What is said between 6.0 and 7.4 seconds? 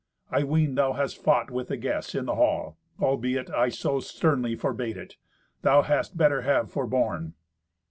better have forborne."